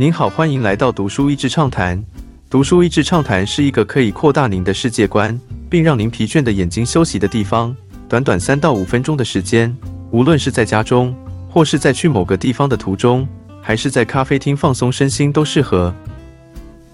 [0.00, 2.02] 您好，欢迎来到读书益智畅谈。
[2.48, 5.38] 读书益智畅谈是一个可以扩大您的世界观，
[5.68, 7.76] 并让您疲倦的眼睛休息的地方。
[8.08, 9.76] 短短三到五分钟的时间，
[10.10, 11.14] 无论是在家中，
[11.50, 13.28] 或是在去某个地方的途中，
[13.60, 15.94] 还是在咖啡厅放松身心，都适合。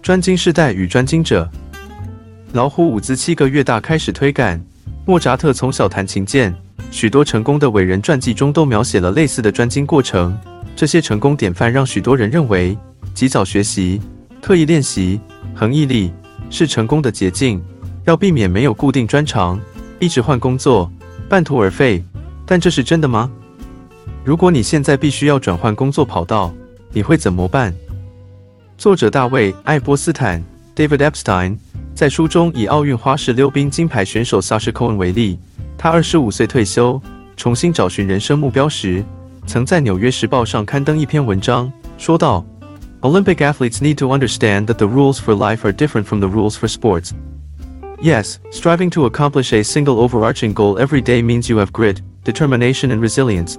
[0.00, 1.46] 专精世代与专精者，
[2.54, 4.58] 老虎伍兹七个月大开始推杆。
[5.04, 6.54] 莫扎特从小弹琴键，
[6.90, 10.34] 许多成功的伟人传记中都描写了类似的专精过程。
[10.74, 12.76] 这些成功典范让许多人认为，
[13.14, 14.00] 及早学习、
[14.42, 15.20] 刻意练习、
[15.54, 16.12] 恒毅力
[16.50, 17.62] 是成功的捷径。
[18.04, 19.58] 要避免没有固定专长，
[19.98, 20.90] 一直换工作。
[21.26, 22.04] 半途而废，
[22.44, 23.30] 但这是真的吗？
[24.22, 26.52] 如果你现在必须要转换工作跑道，
[26.92, 27.74] 你会怎么办？
[28.76, 30.42] 作者大卫·艾波斯坦
[30.76, 31.56] （David Epstein）
[31.94, 35.38] 在书中以奥运花式溜冰金牌选手 Sasha Cohen 为例，
[35.78, 37.00] 他二十五岁退休，
[37.36, 39.02] 重新找寻人生目标时，
[39.46, 42.44] 曾在《纽约时报》上刊登一篇文章，说道
[43.03, 46.55] ：“Olympic athletes need to understand that the rules for life are different from the rules
[46.55, 47.13] for sports.”
[48.01, 52.91] Yes, striving to accomplish a single overarching goal every day means you have grit, determination,
[52.91, 53.57] and resilience.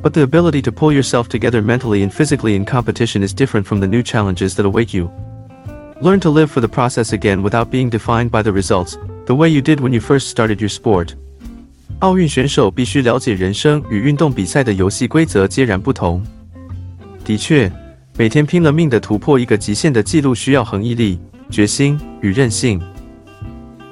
[0.00, 3.80] But the ability to pull yourself together mentally and physically in competition is different from
[3.80, 5.10] the new challenges that await you.
[6.00, 9.48] Learn to live for the process again without being defined by the results, the way
[9.48, 11.16] you did when you first started your sport.
[12.00, 16.24] 奥运选手必须了解人生与运动比赛的游戏规则截然不同。
[17.24, 17.70] 的确，
[18.15, 21.19] 每天拼了命的突破一个极限的记录需要恒毅力、
[21.49, 22.79] 决心与韧性。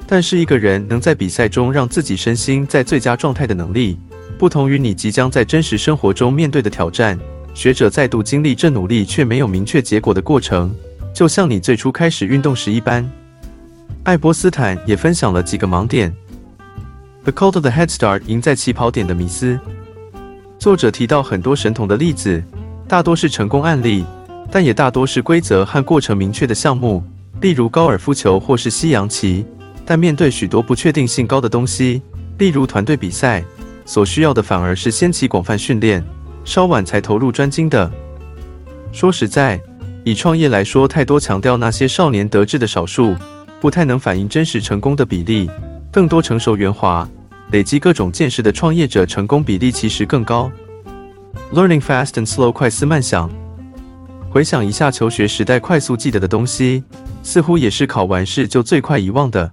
[0.05, 3.97] 但是一个人能在比赛中让自己身心在最佳状态的能力，
[4.37, 7.17] 不同于你即将在真实生活中面对的挑战。
[7.55, 10.71] 学者再度经历这努力却没有明确结果的过程，
[11.15, 13.09] 就像你最初开始运动时一般。
[14.03, 16.15] 爱波斯坦也分享了几个盲点。
[17.23, 19.59] The cult of the head start 赢在起跑点的迷思。
[20.59, 22.43] 作者提到很多神童的例子，
[22.91, 24.03] 大多是成功案例，
[24.51, 27.01] 但也大多是规则和过程明确的项目，
[27.39, 29.45] 例如高尔夫球或是西洋棋。
[29.85, 32.01] 但面对许多不确定性高的东西，
[32.37, 33.41] 例如团队比赛，
[33.85, 36.03] 所需要的反而是先期广泛训练，
[36.43, 37.89] 稍晚才投入专精的。
[38.91, 39.57] 说实在，
[40.03, 43.15] 以创业来说，太多强调那些少年得志的少数，
[43.61, 45.49] 不太能反映真实成功的比例。
[45.93, 47.07] 更多成熟圆滑、
[47.51, 50.51] 累积各种见识的创业者，成功比例其实更高。
[51.53, 53.29] Learning fast and slow，快思慢想。
[54.29, 56.83] 回想一下求学时代快速记得的东西，
[57.21, 59.51] 似乎也是考完试就最快遗忘的。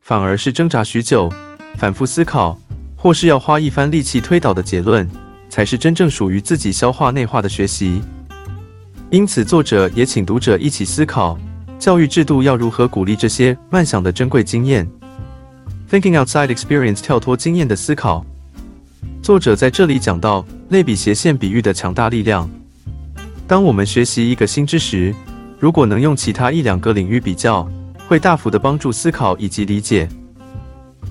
[0.00, 1.32] 反而是挣扎许久、
[1.76, 2.58] 反复思考，
[2.96, 5.08] 或是要花一番力气推导的结论，
[5.48, 8.02] 才是真正属于自己消化内化的学习。
[9.10, 11.38] 因此，作者也请读者一起思考，
[11.78, 14.86] 教育制度要如何鼓励这些慢想的珍贵经验。
[15.90, 18.24] Thinking outside experience，跳脱经验的思考。
[19.28, 22.48] 作者在这里讲到类比斜线比喻的强大力量。
[23.46, 25.14] 当我们学习一个新知识，
[25.58, 27.70] 如果能用其他一两个领域比较。
[28.08, 30.08] 会大幅的帮助思考以及理解。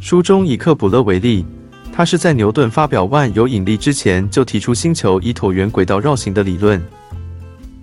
[0.02, 1.46] 书中以克卜勒为例，
[1.94, 6.84] 他是在牛顿发表万有引力之前就提出星球以椭圆轨道绕行的理论。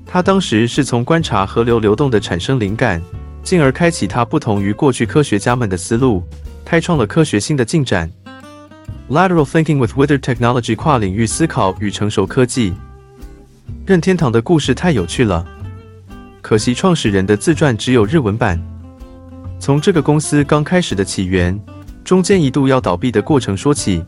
[0.05, 3.01] 他当时是从观察河流流动的产生灵感，
[3.45, 6.25] 进而开启他不同于过去科学家们的思路，
[6.65, 8.11] 开创了科学新的进展。
[9.11, 12.73] Lateral thinking with withered technology，跨领域思考与成熟科技。
[13.85, 15.47] 任天堂的故事太有趣了，
[16.41, 18.59] 可惜创始人的自传只有日文版。
[19.61, 21.59] 从这个公司刚开始的起源，
[22.03, 24.03] 中间一度要倒闭的过程说起，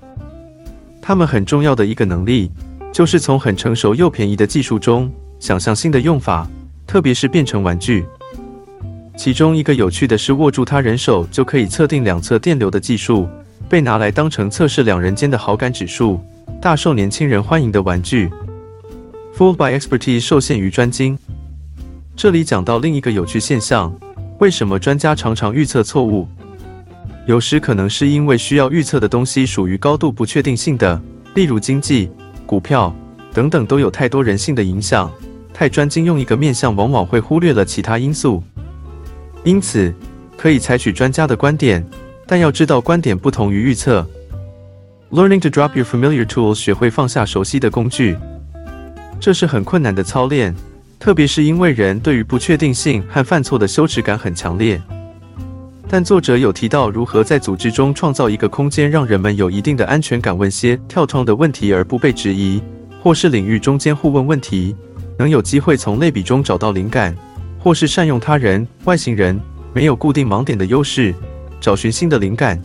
[1.03, 2.51] 他们很重要的一个能力，
[2.91, 6.49] 就是从很成熟又便宜的技术中想象新的用法，
[6.87, 8.07] 特别是变成玩具。
[9.15, 13.29] 其中一个有趣的是，握住他人手就可以测定两侧电流的技术，
[13.69, 16.21] 被拿来当成测试两人间的好感指数，
[16.61, 18.31] 大受年轻人欢迎的玩具。
[19.37, 21.19] Fooled by expertise，受限于专精。
[22.15, 23.95] 这里讲到另一个有趣现象。
[24.39, 26.29] 为什么专家常常预测错误？
[27.27, 31.01] 有时可能是因为需要预测的东西属于高度不确定性的，
[31.35, 32.11] 例如经济、
[32.47, 32.95] 股票
[33.33, 35.11] 等等，都有太多人性的影响。
[35.53, 38.43] 太专精用一个面向，往往会忽略了其他因素。
[39.43, 39.93] 因此，
[40.37, 41.85] 可以采取专家的观点，
[42.27, 44.07] 但要知道观点不同于预测。
[45.11, 48.17] Learning to drop your familiar tools，学会放下熟悉的工具，
[49.21, 50.55] 这是很困难的操练。
[50.99, 54.81] 特别是因为人对于不确定性和犯错的羞耻感很强烈，
[55.89, 62.61] 但作者有提到如何在组织中创造一个空间，让人们有一定的安全感，问些跳窗的问题而不被质疑，
[63.03, 64.75] 或是领域中间互问问题，
[65.19, 67.15] 能有机会从类比中找到灵感，
[67.61, 69.39] 或是善用他人外星人
[69.75, 71.15] 没有固定盲点的优势，
[71.67, 72.63] 找寻新的灵感。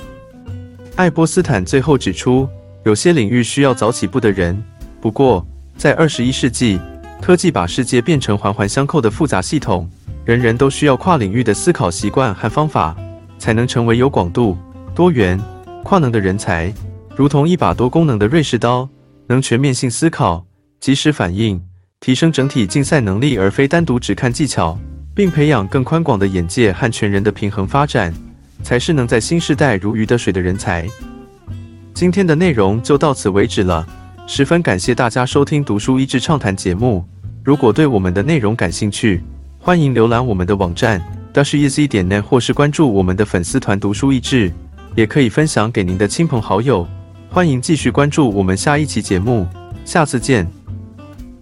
[0.95, 2.48] 爱波斯坦最后指出，
[2.83, 4.56] 有些领域需要早起步的人，
[5.01, 5.44] 不过
[5.75, 6.80] 在二十一世纪。
[7.19, 9.89] 科技把世界变成环环相扣的复杂系统，
[10.24, 12.95] 人人都需要跨领域的思考习惯和方法，
[13.39, 14.56] 才能成为有广度、
[14.94, 15.39] 多元、
[15.83, 16.71] 跨能的人才。
[17.15, 18.88] 如同一把多功能的瑞士刀，
[19.25, 20.45] 能全面性思考、
[20.80, 21.59] 及时反应，
[22.00, 24.77] 提升整体竞赛能力，而非单独只看技巧，
[25.15, 28.13] 并培养更宽广的眼界和全人的平衡发展，
[28.63, 30.88] 才是能在新时代如鱼得水的人才。
[31.94, 33.86] 今天的内容就到此为止了。
[34.28, 37.04] 十分感谢大家收听《读书益智畅谈》节目。
[37.44, 39.22] 如果对我们的内容感兴趣，
[39.60, 41.02] 欢迎浏览我们的网站
[41.34, 44.52] dasheasy 点 net，或是关注我们的粉丝团“读书益智”，
[44.96, 46.88] 也可以分享给您的亲朋好友。
[47.30, 49.48] 欢迎继续关注我们下一期节目，
[49.84, 50.61] 下次见。